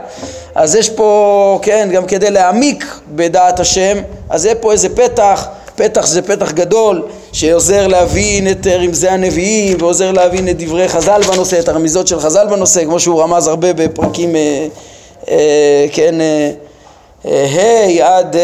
[0.56, 3.98] אז יש פה, כן, גם כדי להעמיק בדעת השם,
[4.30, 10.12] אז יהיה פה איזה פתח, פתח זה פתח גדול, שעוזר להבין את רמזי הנביאים, ועוזר
[10.12, 14.36] להבין את דברי חז"ל בנושא, את הרמיזות של חז"ל בנושא, כמו שהוא רמז הרבה בפרקים,
[14.36, 14.68] אה,
[15.30, 16.52] אה, כן, אה,
[17.26, 18.36] ה' עד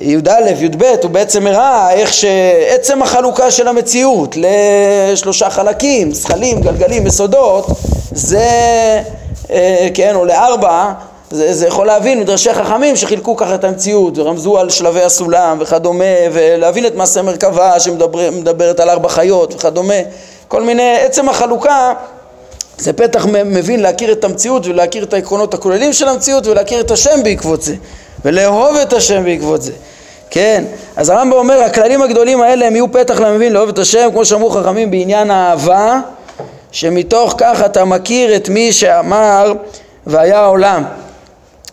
[0.00, 7.66] י"א, י"ב, הוא בעצם הראה איך שעצם החלוקה של המציאות לשלושה חלקים, זכלים, גלגלים, יסודות,
[8.12, 8.48] זה,
[9.94, 10.92] כן, או לארבע,
[11.30, 16.04] זה, זה יכול להבין מדרשי חכמים שחילקו ככה את המציאות ורמזו על שלבי הסולם וכדומה
[16.32, 19.94] ולהבין את מעשה מרכבה שמדברת על ארבע חיות וכדומה.
[20.48, 21.92] כל מיני, עצם החלוקה
[22.78, 27.22] זה פתח מבין להכיר את המציאות ולהכיר את העקרונות הכוללים של המציאות ולהכיר את השם
[27.24, 27.74] בעקבות זה
[28.24, 29.72] ולאהוב את השם בעקבות זה.
[30.30, 30.64] כן,
[30.96, 34.50] אז הרמב"ם אומר הכללים הגדולים האלה הם יהיו פתח למבין לאהוב את השם כמו שאמרו
[34.50, 36.00] חכמים בעניין האהבה
[36.72, 39.52] שמתוך כך אתה מכיר את מי שאמר
[40.06, 40.84] והיה העולם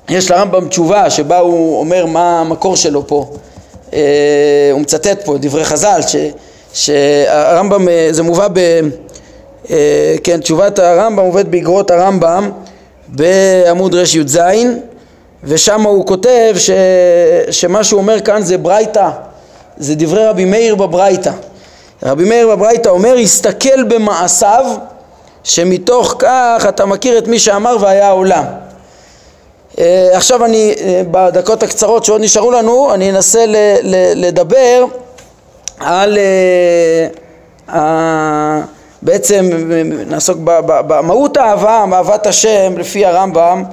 [0.10, 3.32] יש לרמב"ם תשובה שבה הוא אומר מה המקור שלו פה.
[3.94, 6.00] אה, הוא מצטט פה דברי חז"ל
[6.74, 8.60] שהרמב"ם אה, זה מובא ב...
[9.70, 12.52] אה, כן, תשובת הרמב"ם מובאת באגרות הרמב"ם
[13.08, 14.40] בעמוד רי"ז
[15.44, 16.70] ושם הוא כותב ש,
[17.52, 19.10] שמה שהוא אומר כאן זה ברייתא,
[19.78, 21.32] זה דברי רבי מאיר בברייתא.
[22.04, 24.66] רבי מאיר בברייתא אומר, הסתכל במעשיו
[25.44, 28.44] שמתוך כך אתה מכיר את מי שאמר והיה העולם.
[29.80, 34.86] אה, עכשיו אני, אה, בדקות הקצרות שעוד נשארו לנו, אני אנסה ל, ל, לדבר
[35.80, 36.18] על
[39.04, 39.50] בעצם
[40.08, 43.64] נעסוק במהות האהבה, אהבת השם לפי הרמב"ם,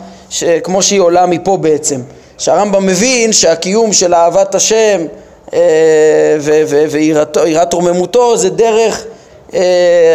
[0.65, 2.01] כמו שהיא עולה מפה בעצם.
[2.39, 5.01] שהרמב"ם מבין שהקיום של אהבת השם
[5.47, 5.53] uh,
[6.91, 9.05] ויראת רוממותו זה דרך
[9.51, 9.55] uh,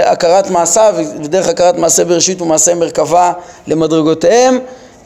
[0.06, 3.32] הכרת מעשיו ודרך הכרת מעשה בראשית ומעשה מרכבה
[3.68, 4.60] למדרגותיהם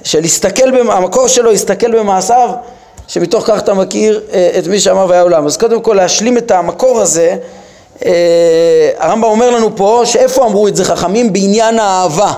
[0.03, 2.49] של להסתכל, המקור שלו יסתכל במעשיו,
[3.07, 5.45] שמתוך כך אתה מכיר אה, את מי שאמר והיה עולם.
[5.45, 7.35] אז קודם כל להשלים את המקור הזה, אה,
[8.97, 11.33] הרמב"ם אומר לנו פה שאיפה אמרו את זה חכמים?
[11.33, 12.33] בעניין האהבה.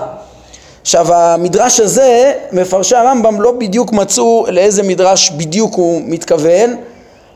[0.82, 6.76] עכשיו המדרש הזה, מפרשי הרמב"ם לא בדיוק מצאו לאיזה מדרש בדיוק הוא מתכוון,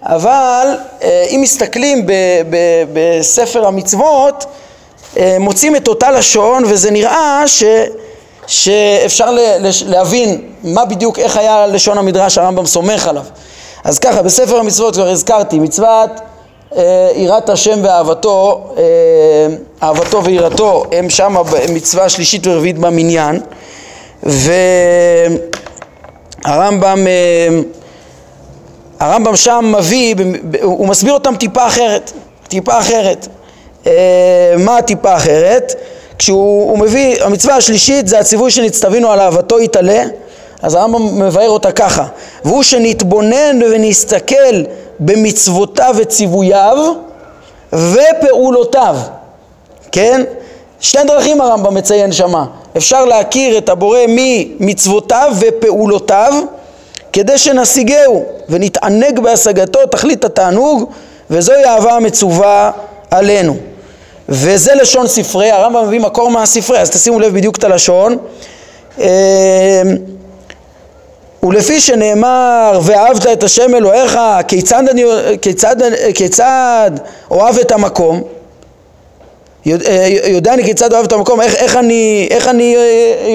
[0.03, 0.67] אבל
[1.03, 2.13] אה, אם מסתכלים ב,
[2.51, 2.57] ב,
[2.93, 4.47] בספר המצוות,
[5.41, 7.65] מוצאים את אותה לשון וזה נראה ש...
[8.47, 9.37] שאפשר
[9.87, 13.25] להבין מה בדיוק, איך היה לשון המדרש הרמב"ם סומך עליו.
[13.85, 16.36] אז ככה, בספר המצוות כבר הזכרתי, מצוות אה,
[17.15, 18.83] יראת השם ואהבתו, אה,
[19.83, 21.37] אהבתו ויראתו, הם שם
[21.73, 23.41] מצווה שלישית ורביעית במניין,
[26.45, 27.49] והרמב"ם אה,
[29.01, 30.15] הרמב"ם שם מביא,
[30.63, 32.13] הוא מסביר אותם טיפה אחרת,
[32.49, 33.29] טיפה אחרת.
[34.59, 35.75] מה הטיפה אחרת?
[36.19, 40.05] כשהוא מביא, המצווה השלישית זה הציווי שנצטווינו על אהבתו יתעלה,
[40.63, 42.07] אז הרמב"ם מבאר אותה ככה,
[42.45, 44.63] והוא שנתבונן ונסתכל
[45.01, 46.77] במצוותיו וציווייו
[47.73, 48.97] ופעולותיו,
[49.93, 50.25] כן?
[50.81, 56.35] שתי דרכים הרמב"ם מציין שמה, אפשר להכיר את הבורא ממצוותיו ופעולותיו,
[57.13, 60.91] כדי שנשיגהו ונתענג בהשגתו תכלית התענוג
[61.31, 62.71] וזוהי האהבה המצווה
[63.11, 63.57] עלינו.
[64.29, 68.17] וזה לשון ספרי, הרמב"ם מביא מקור מהספרי, אז תשימו לב בדיוק את הלשון.
[71.43, 74.19] ולפי שנאמר ואהבת את השם אלוהיך
[74.49, 75.05] כיצד, אני,
[75.43, 75.77] כיצד,
[76.15, 76.91] כיצד
[77.31, 78.23] אוהב את המקום?
[80.25, 82.77] יודע אני כיצד אוהב את המקום איך, איך, אני, איך אני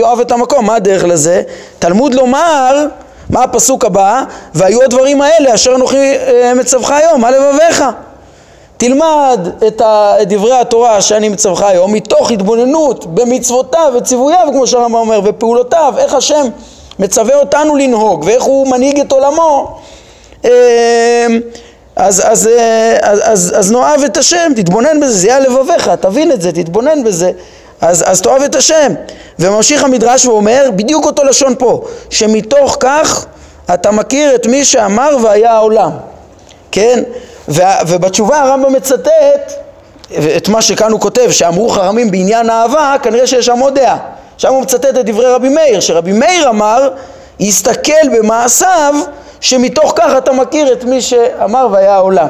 [0.01, 0.65] אוהב את המקום?
[0.65, 1.41] מה הדרך לזה?
[1.79, 2.85] תלמוד לומר
[3.29, 7.83] מה הפסוק הבא והיו הדברים האלה אשר אנוכי אה, מצווך היום מה לבביך
[8.77, 9.81] תלמד את
[10.27, 16.47] דברי התורה שאני מצווך היום מתוך התבוננות במצוותיו וציווייו כמו שהרמב"ם אומר ופעולותיו איך השם
[16.99, 19.79] מצווה אותנו לנהוג ואיך הוא מנהיג את עולמו
[20.43, 20.49] אמ,
[21.95, 26.31] אז, אז, אה, אז, אז, אז נאהב את השם, תתבונן בזה, זה יהיה לבביך, תבין
[26.31, 27.31] את זה, תתבונן בזה,
[27.81, 28.93] אז, אז תאהב את השם.
[29.39, 33.25] וממשיך המדרש ואומר, בדיוק אותו לשון פה, שמתוך כך
[33.73, 35.91] אתה מכיר את מי שאמר והיה העולם,
[36.71, 37.03] כן?
[37.87, 39.53] ובתשובה הרמב"ם מצטט
[40.37, 43.97] את מה שכאן הוא כותב, שאמרו חכמים בעניין אהבה, כנראה שיש שם עוד דעה.
[44.41, 46.89] שם הוא מצטט את דברי רבי מאיר, שרבי מאיר אמר,
[47.39, 48.93] יסתכל במעשיו,
[49.41, 52.27] שמתוך כך אתה מכיר את מי שאמר והיה העולם.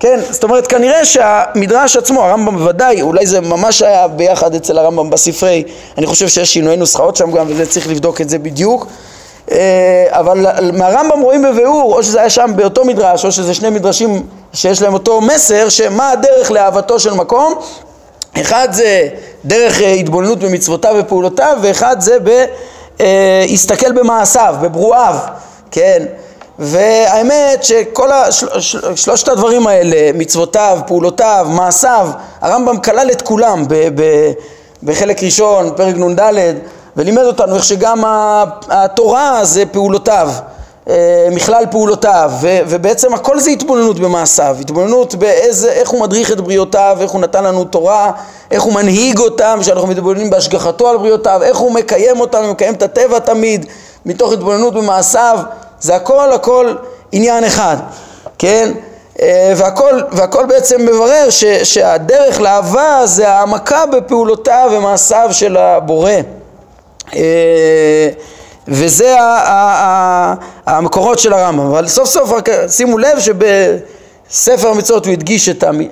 [0.00, 5.10] כן, זאת אומרת כנראה שהמדרש עצמו, הרמב"ם בוודאי, אולי זה ממש היה ביחד אצל הרמב"ם
[5.10, 5.64] בספרי,
[5.98, 8.86] אני חושב שיש שינויי נוסחאות שם גם וזה צריך לבדוק את זה בדיוק,
[9.50, 14.26] אה, אבל מהרמב"ם רואים בביאור, או שזה היה שם באותו מדרש, או שזה שני מדרשים
[14.52, 17.54] שיש להם אותו מסר, שמה הדרך לאהבתו של מקום,
[18.40, 19.08] אחד זה
[19.44, 25.14] דרך אה, התבוננות במצוותיו ופעולותיו, ואחד זה בהסתכל אה, במעשיו, בברואיו,
[25.70, 26.02] כן?
[26.58, 28.60] והאמת שכל השל,
[28.96, 32.08] שלושת הדברים האלה, מצוותיו, פעולותיו, מעשיו,
[32.40, 34.32] הרמב"ם כלל את כולם ב, ב,
[34.82, 36.20] בחלק ראשון, פרק נ"ד,
[36.96, 38.02] ולימד אותנו איך שגם
[38.68, 40.30] התורה זה פעולותיו.
[40.88, 46.40] אה, מכלל פעולותיו, ו, ובעצם הכל זה התבוננות במעשיו, התבוננות באיזה, איך הוא מדריך את
[46.40, 48.10] בריאותיו, איך הוא נתן לנו תורה,
[48.50, 52.82] איך הוא מנהיג אותם, שאנחנו מתבוננים בהשגחתו על בריאותיו, איך הוא מקיים אותנו, מקיים את
[52.82, 53.66] הטבע תמיד,
[54.06, 55.38] מתוך התבוננות במעשיו,
[55.80, 56.74] זה הכל הכל
[57.12, 57.76] עניין אחד,
[58.38, 58.72] כן?
[59.20, 66.12] אה, והכל, והכל בעצם מברר ש, שהדרך לאהבה זה העמקה בפעולותיו ומעשיו של הבורא.
[68.68, 69.16] וזה
[70.66, 75.48] המקורות של הרמב"ם, אבל סוף סוף רק שימו לב שבספר המצוות הוא הדגיש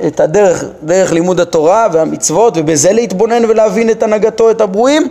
[0.06, 5.08] את הדרך, דרך לימוד התורה והמצוות ובזה להתבונן ולהבין את הנהגתו, את הברואים.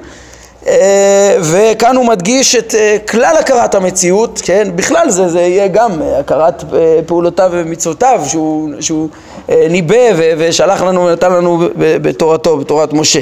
[0.67, 6.01] אה, וכאן הוא מדגיש את אה, כלל הכרת המציאות, כן, בכלל זה, זה יהיה גם
[6.19, 9.09] הכרת אה, פעולותיו ומצוותיו שהוא, שהוא
[9.49, 9.95] ניבא
[10.37, 13.19] ושלח לנו ונתן לנו בתורתו, בתורת משה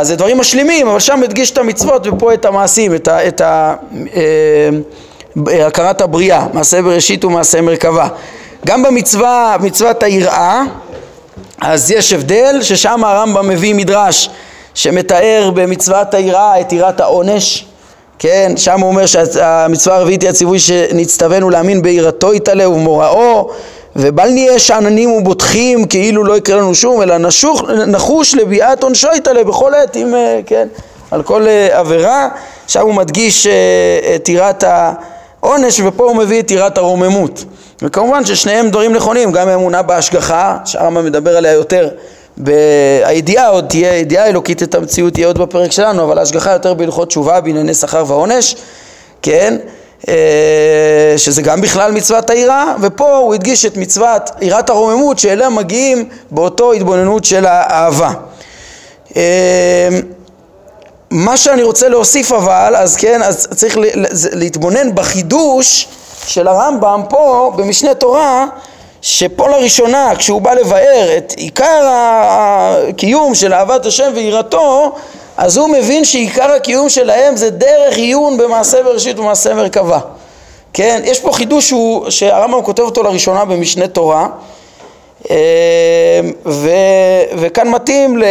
[0.00, 3.40] אז זה דברים משלימים, אבל שם הדגיש את המצוות ופה את המעשים, את, ה, את
[3.40, 3.74] ה,
[4.16, 8.08] אה, הכרת הבריאה, מעשה בראשית ומעשה מרכבה.
[8.66, 10.62] גם במצווה, מצוות היראה,
[11.60, 14.30] אז יש הבדל ששם הרמב"ם מביא מדרש
[14.74, 17.66] שמתאר במצוות היראה את יראת העונש,
[18.18, 23.50] כן, שם הוא אומר שהמצווה הרביעית היא הציווי שנצטווינו להאמין ביראתו יתעלה ובמוראו
[24.00, 29.44] ובל נהיה שאננים ובוטחים כאילו לא יקרה לנו שום, אלא נשוך, נחוש לביאת עונשו יתעלה
[29.44, 30.68] בכל עת, עם, אה, כן,
[31.10, 32.28] על כל אה, עבירה.
[32.64, 33.52] עכשיו הוא מדגיש אה,
[34.14, 37.44] את טירת העונש, ופה הוא מביא את טירת הרוממות.
[37.82, 41.88] וכמובן ששניהם דברים נכונים, גם האמונה בהשגחה, שהרמב"ם מדבר עליה יותר,
[43.04, 47.08] הידיעה עוד תהיה, ידיעה אלוקית את המציאות תהיה עוד בפרק שלנו, אבל ההשגחה יותר בהלכות
[47.08, 48.56] תשובה בענייני שכר ועונש,
[49.22, 49.56] כן?
[50.08, 50.14] אה,
[51.16, 56.72] שזה גם בכלל מצוות היראה, ופה הוא הדגיש את מצוות יראת הרוממות שאליה מגיעים באותו
[56.72, 58.10] התבוננות של האהבה.
[59.16, 59.88] אה,
[61.10, 63.78] מה שאני רוצה להוסיף אבל, אז כן, אז צריך
[64.32, 65.88] להתבונן בחידוש
[66.26, 68.46] של הרמב"ם פה במשנה תורה,
[69.02, 74.94] שפה לראשונה כשהוא בא לבאר את עיקר הקיום של אהבת השם ויראתו,
[75.40, 79.98] אז הוא מבין שעיקר הקיום שלהם זה דרך עיון במעשה בראשית ומעשה מרכבה.
[80.72, 81.74] כן, יש פה חידוש
[82.08, 84.28] שהרמב"ם כותב אותו לראשונה במשנה תורה,
[85.30, 86.70] אה, ו,
[87.38, 88.24] וכאן מתאים ל,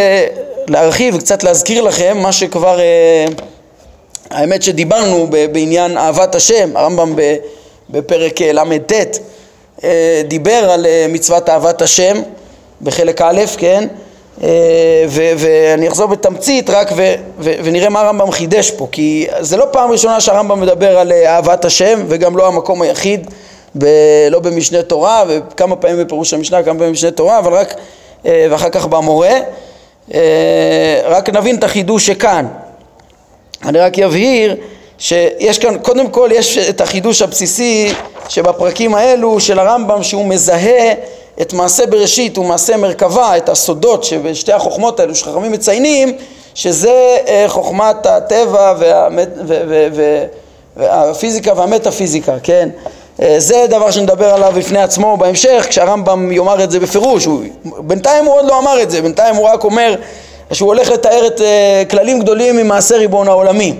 [0.67, 3.25] להרחיב וקצת להזכיר לכם מה שכבר, אה,
[4.29, 7.15] האמת שדיברנו בעניין אהבת השם, הרמב"ם
[7.89, 8.93] בפרק אה, ל"ט
[10.27, 12.21] דיבר על מצוות אהבת השם
[12.81, 13.87] בחלק א', כן?
[14.43, 15.05] אה,
[15.37, 19.91] ואני אחזור בתמצית רק ו- ו- ונראה מה הרמב"ם חידש פה כי זה לא פעם
[19.91, 23.27] ראשונה שהרמב"ם מדבר על אה, אהבת השם וגם לא המקום היחיד
[23.77, 27.75] ב- לא במשנה תורה וכמה פעמים בפירוש המשנה כמה פעמים במשנה תורה אבל רק
[28.25, 29.33] אה, ואחר כך במורה.
[31.05, 32.45] רק נבין את החידוש שכאן.
[33.65, 34.55] אני רק אבהיר
[34.97, 37.93] שיש כאן, קודם כל יש את החידוש הבסיסי
[38.29, 40.93] שבפרקים האלו של הרמב"ם שהוא מזהה
[41.41, 46.17] את מעשה בראשית ומעשה מרכבה, את הסודות שבשתי החוכמות האלו שחכמים מציינים,
[46.53, 49.29] שזה אה, חוכמת הטבע והמת,
[50.77, 52.69] והפיזיקה והמטאפיזיקה, כן?
[53.21, 57.43] אה, זה דבר שנדבר עליו בפני עצמו בהמשך, כשהרמב"ם יאמר את זה בפירוש, הוא,
[57.79, 59.95] בינתיים הוא עוד לא אמר את זה, בינתיים הוא רק אומר
[60.51, 63.73] שהוא הולך לתאר את אה, כללים גדולים ממעשה ריבון העולמי.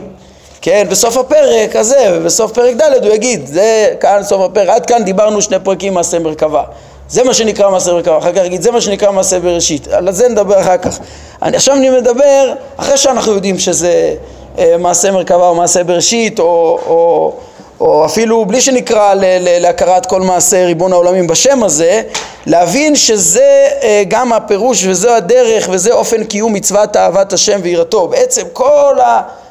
[0.62, 5.04] כן, בסוף הפרק הזה, ובסוף פרק ד' הוא יגיד, זה כאן סוף הפרק, עד כאן
[5.04, 6.64] דיברנו שני פרקים מעשה מרכבה.
[7.10, 10.28] זה מה שנקרא מעשה מרכבה, אחר כך יגיד, זה מה שנקרא מעשה בראשית, על זה
[10.28, 11.00] נדבר אחר כך.
[11.42, 14.16] אני, עכשיו אני מדבר, אחרי שאנחנו יודעים שזה
[14.58, 17.34] אה, מעשה מרכבה או מעשה בראשית, או, או,
[17.80, 22.02] או אפילו בלי שנקרא ל, ל, להכרת כל מעשה ריבון העולמים בשם הזה,
[22.46, 28.08] להבין שזה אה, גם הפירוש וזו הדרך וזה אופן קיום מצוות אהבת השם ויראתו.
[28.08, 28.96] בעצם כל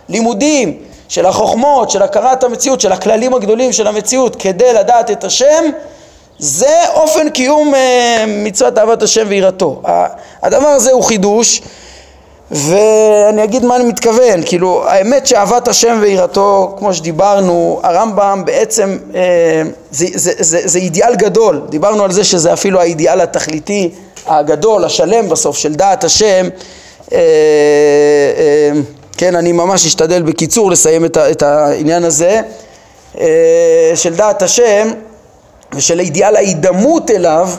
[0.09, 5.65] הלימודים של החוכמות, של הכרת המציאות, של הכללים הגדולים של המציאות כדי לדעת את השם,
[6.39, 9.83] זה אופן קיום אה, מצוות אהבת השם ויראתו.
[10.43, 11.63] הדבר הזה הוא חידוש
[12.51, 19.63] ואני אגיד מה אני מתכוון, כאילו האמת שאהבת השם ויראתו, כמו שדיברנו, הרמב"ם בעצם אה,
[19.91, 23.91] זה, זה, זה, זה אידיאל גדול, דיברנו על זה שזה אפילו האידיאל התכליתי
[24.27, 26.49] הגדול, השלם בסוף של דעת השם.
[27.13, 28.71] אה, אה,
[29.17, 32.41] כן, אני ממש אשתדל בקיצור לסיים את, את העניין הזה.
[33.21, 34.91] אה, של דעת השם
[35.73, 37.51] ושל אידיאל ההידמות אליו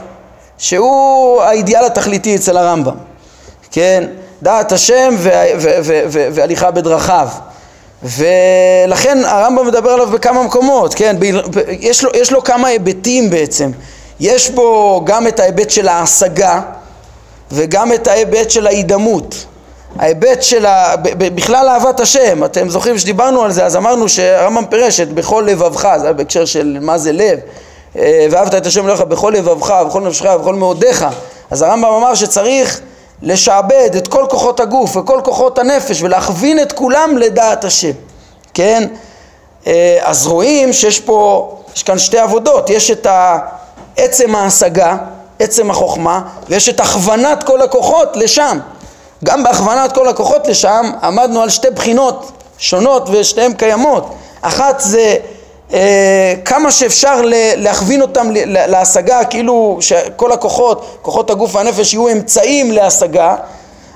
[0.58, 2.96] שהוא האידיאל התכליתי אצל הרמב"ם,
[3.72, 4.04] כן?
[4.42, 5.16] דעת השם
[6.32, 7.28] והליכה בדרכיו.
[8.04, 11.16] ולכן הרמב"ם מדבר עליו בכמה מקומות, כן?
[11.70, 13.72] יש לו, יש לו כמה היבטים בעצם.
[14.20, 16.62] יש בו גם את ההיבט של ההשגה
[17.52, 19.46] וגם את ההיבט של ההידמות.
[20.00, 20.96] ההיבט של ה...
[21.18, 25.88] בכלל אהבת השם, אתם זוכרים שדיברנו על זה, אז אמרנו שהרמב"ם פירש את בכל לבבך,
[25.98, 27.40] זה היה בהקשר של מה זה לב,
[27.96, 31.06] ואהבת את השם אלוהיך בכל לבבך, בכל נפשך, בכל מאודיך,
[31.52, 32.82] אז הרמב"ם אמר שצריך
[33.22, 37.92] לשעבד את כל כוחות הגוף וכל כוחות הנפש ולהכווין את כולם לדעת השם,
[38.54, 38.88] כן?
[39.68, 43.08] אה, אז רואים שיש פה, יש כאן שתי עבודות, יש את
[43.98, 44.98] עצם ההשגה,
[45.40, 48.60] עצם החוכמה, ויש את הכוונת כל הכוחות לשם.
[49.24, 54.16] גם בהכוונת כל הכוחות לשם עמדנו על שתי בחינות שונות ושתיהן קיימות.
[54.42, 55.16] אחת זה אה,
[56.46, 57.22] כמה שאפשר
[57.56, 63.36] להכווין אותם להשגה, כאילו שכל הכוחות, כוחות הגוף והנפש יהיו אמצעים להשגה,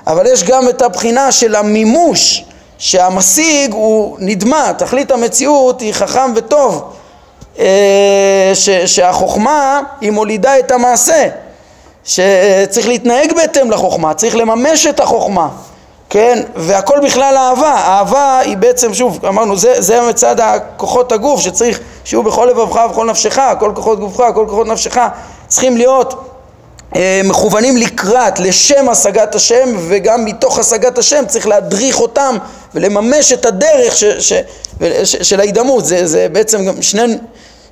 [0.06, 2.44] אבל יש גם את הבחינה של המימוש
[2.78, 6.82] שהמשיג הוא נדמה, תכלית המציאות היא חכם וטוב,
[7.58, 11.28] אה, ש, שהחוכמה היא מולידה את המעשה
[12.04, 15.48] שצריך להתנהג בהתאם לחוכמה, צריך לממש את החוכמה,
[16.10, 16.42] כן?
[16.56, 22.22] והכל בכלל אהבה, אהבה היא בעצם, שוב, אמרנו, זה, זה מצד הכוחות הגוף שצריך שיהיו
[22.22, 24.98] בכל לבבך ובכל נפשך, כל כוחות גופך, כל כוחות נפשך,
[25.48, 26.14] צריכים להיות
[26.96, 32.36] אה, מכוונים לקראת, לשם השגת השם, וגם מתוך השגת השם צריך להדריך אותם
[32.74, 34.32] ולממש את הדרך ש, ש,
[35.04, 37.18] ש, של ההידמות, זה, זה בעצם גם שני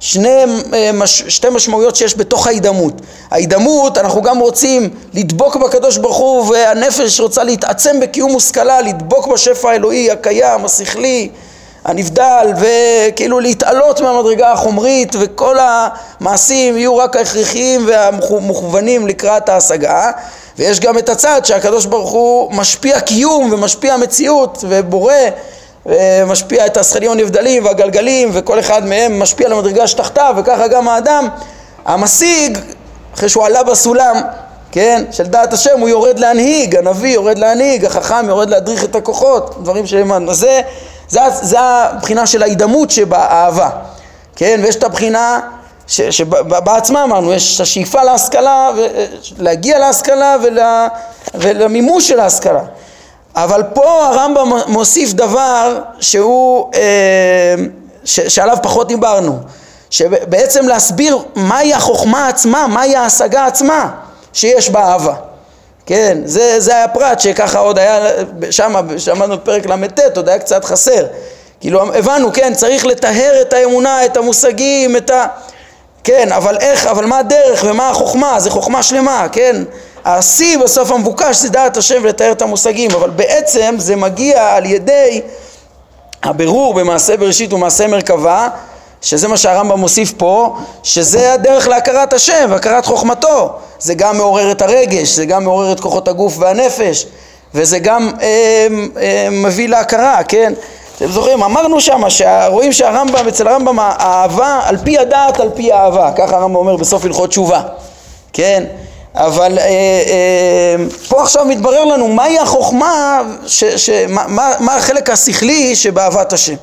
[0.03, 2.93] שני, אה, שתי משמעויות שיש בתוך ההידמות.
[3.31, 9.71] ההידמות, אנחנו גם רוצים לדבוק בקדוש ברוך הוא והנפש רוצה להתעצם בקיום מושכלה, לדבוק בשפע
[9.71, 11.29] האלוהי הקיים, השכלי,
[11.85, 20.11] הנבדל, וכאילו להתעלות מהמדרגה החומרית וכל המעשים יהיו רק ההכרחיים והמכוונים לקראת ההשגה
[20.59, 25.15] ויש גם את הצד שהקדוש ברוך הוא משפיע קיום ומשפיע מציאות ובורא
[25.87, 31.29] ומשפיע את השכלים הנבדלים והגלגלים וכל אחד מהם משפיע על המדרגה שתחתיו וככה גם האדם
[31.85, 32.59] המשיג
[33.15, 34.21] אחרי שהוא עלה בסולם
[34.73, 39.63] כן, של דעת השם הוא יורד להנהיג, הנביא יורד להנהיג, החכם יורד להדריך את הכוחות,
[39.63, 40.33] דברים שהם...
[40.33, 40.61] זה,
[41.09, 43.71] זה, זה הבחינה של ההידמות שבאהבה,
[44.37, 45.41] כן, ויש את הבחינה
[45.87, 48.71] שבעצמה אמרנו, יש את השאיפה להשכלה,
[49.39, 50.37] להגיע להשכלה
[51.35, 52.63] ולמימוש של ההשכלה
[53.37, 57.55] אבל פה הרמב"ם מוסיף דבר שהוא, אה,
[58.05, 59.39] ש, שעליו פחות דיברנו,
[59.91, 63.91] שבעצם להסביר מהי החוכמה עצמה, מהי ההשגה עצמה
[64.33, 65.15] שיש באהבה.
[65.87, 68.07] כן, זה, זה היה פרט שככה עוד היה,
[68.51, 71.07] שם, שמענו בפרק ל"ט, עוד היה קצת חסר.
[71.61, 75.27] כאילו הבנו, כן, צריך לטהר את האמונה, את המושגים, את ה...
[76.05, 78.41] כן, אבל איך, אבל מה הדרך ומה החוכמה?
[78.41, 79.57] זה חוכמה שלמה, כן?
[80.05, 85.21] השיא בסוף המבוקש זה דעת השם ולתאר את המושגים, אבל בעצם זה מגיע על ידי
[86.23, 88.49] הבירור במעשה בראשית ומעשה מרכבה,
[89.03, 93.53] שזה מה שהרמב"ם מוסיף פה, שזה הדרך להכרת השם והכרת חוכמתו.
[93.79, 97.07] זה גם מעורר את הרגש, זה גם מעורר את כוחות הגוף והנפש,
[97.55, 98.67] וזה גם אה,
[99.01, 100.53] אה, מביא להכרה, כן?
[100.97, 106.11] אתם זוכרים, אמרנו שם שרואים שהרמב"ם, אצל הרמב"ם האהבה על פי הדעת, על פי האהבה,
[106.17, 107.63] ככה הרמב"ם אומר בסוף הלכות תשובה,
[108.33, 108.65] כן?
[109.15, 115.77] אבל אה, אה, פה עכשיו מתברר לנו מהי החוכמה, ש, ש, מה, מה, החלק השכלי
[115.77, 116.55] שבאהבת השם.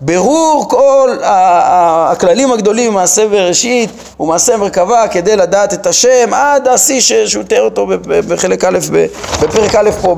[0.00, 7.44] ברור כל הכללים הגדולים במעשה בראשית ומעשה מרכבה כדי לדעת את השם עד השיא שהוא
[7.44, 8.78] תיאר אותו בחלק א',
[9.42, 10.16] בפרק א' פה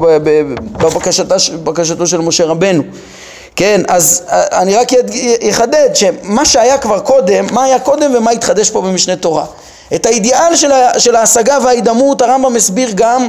[1.62, 2.82] בבקשתו של משה רבנו
[3.56, 4.88] כן, אז אני רק
[5.50, 9.44] אחדד שמה שהיה כבר קודם, מה היה קודם ומה התחדש פה במשנה תורה
[9.94, 13.28] את האידיאל של, של ההשגה וההידמות הרמב"ם הסביר גם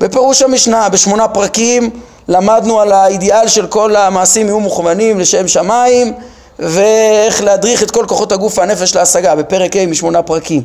[0.00, 1.90] בפירוש המשנה בשמונה פרקים
[2.28, 6.12] למדנו על האידיאל של כל המעשים יהיו מוכוונים לשם שמיים
[6.58, 10.62] ואיך להדריך את כל כוחות הגוף והנפש להשגה בפרק ה' משמונה פרקים.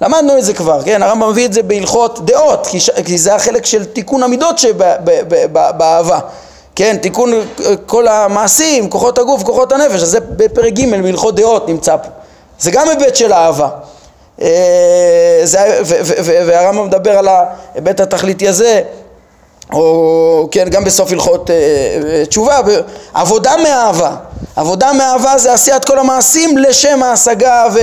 [0.00, 1.02] למדנו את זה כבר, כן?
[1.02, 2.90] הרמב"ם מביא את זה בהלכות דעות, כי, ש...
[2.90, 6.18] כי זה החלק של תיקון המידות שבאהבה.
[6.76, 7.32] כן, תיקון
[7.86, 12.08] כל המעשים, כוחות הגוף, כוחות הנפש, אז זה בפרק ג' בהלכות דעות נמצא פה.
[12.60, 13.68] זה גם היבט של אהבה.
[14.42, 15.44] אה,
[16.46, 18.82] והרמב"ם מדבר על ההיבט התכליתי הזה
[19.72, 22.60] או כן, גם בסוף הלכות אה, אה, תשובה,
[23.14, 24.16] עבודה מאהבה.
[24.56, 27.80] עבודה מאהבה זה עשיית כל המעשים לשם ההשגה ו...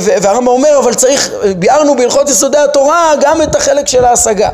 [0.00, 4.48] והרמב"ם אומר אבל צריך, ביארנו בהלכות יסודי התורה גם את החלק של ההשגה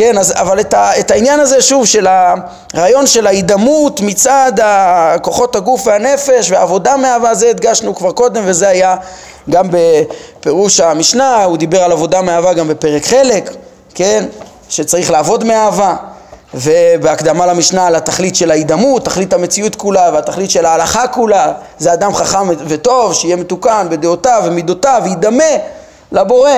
[0.00, 2.06] כן, אז, אבל את, ה, את העניין הזה שוב של
[2.74, 4.52] הרעיון של ההידמות מצד
[5.22, 8.96] כוחות הגוף והנפש ועבודה מאהבה זה הדגשנו כבר קודם וזה היה
[9.50, 13.50] גם בפירוש המשנה, הוא דיבר על עבודה מאהבה גם בפרק חלק,
[13.94, 14.24] כן,
[14.68, 15.96] שצריך לעבוד מאהבה
[16.54, 22.14] ובהקדמה למשנה על התכלית של ההידמות, תכלית המציאות כולה והתכלית של ההלכה כולה זה אדם
[22.14, 25.44] חכם וטוב שיהיה מתוקן בדעותיו ומידותיו וידמה
[26.12, 26.50] לבורא.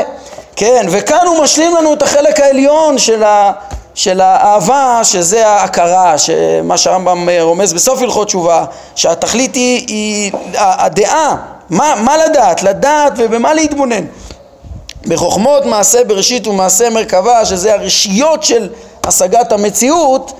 [0.57, 3.53] כן וכאן הוא משלים לנו את החלק העליון של, ה,
[3.95, 11.37] של האהבה שזה ההכרה שמה שהרמב"ם רומז בסוף הלכות תשובה שהתכלית היא, היא הדעה
[11.71, 12.63] מה, מה לדעת?
[12.63, 14.05] לדעת ובמה להתבונן.
[15.07, 18.69] בחוכמות מעשה בראשית ומעשה מרכבה שזה הרשיות של
[19.05, 20.33] השגת המציאות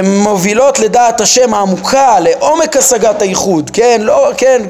[0.00, 4.62] שמובילות לדעת השם העמוקה, לעומק השגת הייחוד, כן, לא, כן,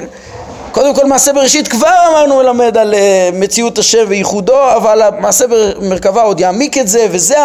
[0.71, 6.21] קודם כל מעשה בראשית כבר אמרנו ללמד על אה, מציאות השם וייחודו, אבל המעשה במרכבה
[6.21, 7.35] עוד יעמיק את זה וזה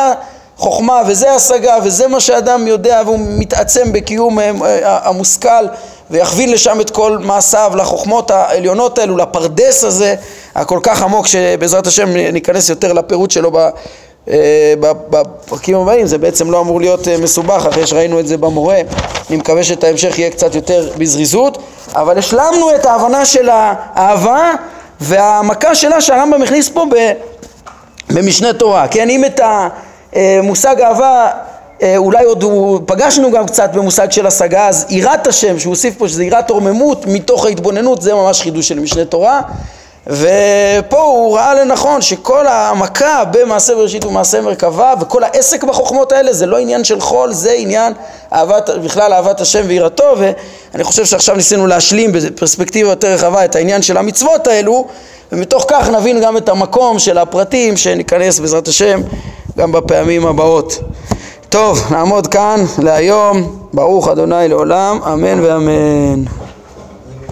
[0.56, 5.66] החוכמה וזה השגה וזה מה שאדם יודע והוא מתעצם בקיום אה, אה, המושכל
[6.10, 10.14] ויכווין לשם את כל מעשיו לחוכמות העליונות האלו, לפרדס הזה
[10.54, 13.50] הכל כך עמוק שבעזרת השם ניכנס יותר לפירוט שלו
[15.10, 18.80] בפרקים הבאים, זה בעצם לא אמור להיות אה, מסובך אחרי שראינו את זה במורה,
[19.30, 21.58] אני מקווה שאת ההמשך יהיה קצת יותר בזריזות,
[21.92, 24.52] אבל השלמנו את ההבנה של האהבה
[25.00, 26.84] והמכה שלה שהרמב"ם הכניס פה
[28.10, 29.40] במשנה תורה, כן, אם את
[30.12, 31.30] המושג אהבה
[31.82, 35.94] אה, אולי עוד הוא, פגשנו גם קצת במושג של השגה, אז יראת השם, שהוא הוסיף
[35.98, 39.40] פה שזה יראת רוממות מתוך ההתבוננות, זה ממש חידוש של משנה תורה.
[40.06, 46.46] ופה הוא ראה לנכון שכל המכה במעשה בראשית ומעשה מרכבה וכל העסק בחוכמות האלה זה
[46.46, 47.92] לא עניין של חול, זה עניין
[48.32, 53.82] אהבת, בכלל אהבת השם ויראתו ואני חושב שעכשיו ניסינו להשלים בפרספקטיבה יותר רחבה את העניין
[53.82, 54.86] של המצוות האלו
[55.32, 59.00] ומתוך כך נבין גם את המקום של הפרטים שניכנס בעזרת השם
[59.58, 60.78] גם בפעמים הבאות.
[61.48, 66.43] טוב, נעמוד כאן להיום, ברוך אדוני לעולם, אמן ואמן.